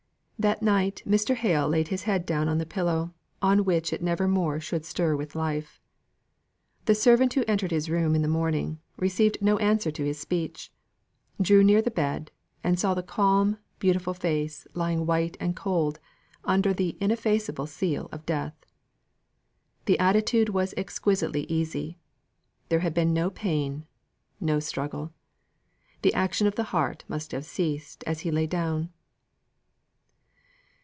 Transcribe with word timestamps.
That 0.49 0.63
night 0.63 1.03
Mr. 1.05 1.35
Hale 1.35 1.69
laid 1.69 1.89
his 1.89 2.01
head 2.09 2.25
down 2.25 2.47
upon 2.47 2.57
the 2.57 2.65
pillow 2.65 3.13
on 3.43 3.63
which 3.63 3.93
it 3.93 4.01
never 4.01 4.27
more 4.27 4.59
should 4.59 4.83
stir 4.85 5.15
with 5.15 5.35
life. 5.35 5.79
The 6.85 6.95
servant 6.95 7.35
who 7.35 7.43
entered 7.47 7.69
his 7.69 7.91
room 7.91 8.15
in 8.15 8.23
the 8.23 8.27
morning, 8.27 8.79
received 8.97 9.37
no 9.39 9.59
answer 9.59 9.91
to 9.91 10.03
his 10.03 10.17
speech; 10.17 10.73
drew 11.39 11.63
near 11.63 11.79
the 11.79 11.91
bed, 11.91 12.31
and 12.63 12.79
saw 12.79 12.95
the 12.95 13.03
calm, 13.03 13.59
beautiful 13.77 14.15
face 14.15 14.65
lying 14.73 15.05
white 15.05 15.37
and 15.39 15.55
cold 15.55 15.99
under 16.43 16.73
the 16.73 16.97
ineffaceable 16.99 17.67
seal 17.67 18.09
of 18.11 18.25
death. 18.25 18.55
The 19.85 19.99
attitude 19.99 20.49
was 20.49 20.73
exquisitely 20.75 21.43
easy; 21.51 21.99
there 22.69 22.79
had 22.79 22.95
been 22.95 23.13
no 23.13 23.29
pain 23.29 23.85
no 24.39 24.59
struggle. 24.59 25.13
The 26.01 26.15
action 26.15 26.47
of 26.47 26.55
the 26.55 26.63
heart 26.73 27.03
must 27.07 27.31
have 27.31 27.45
ceased 27.45 28.03
as 28.07 28.21
he 28.21 28.31
lay 28.31 28.47
down. 28.47 28.89